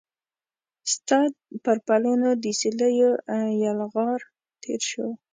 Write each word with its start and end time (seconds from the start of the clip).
ستا 0.93 1.19
پر 1.63 1.77
پلونو 1.87 2.29
د 2.43 2.45
سیلېو 2.59 3.11
یلغار 3.63 4.19
تیر 4.61 4.81
شو 4.89 5.07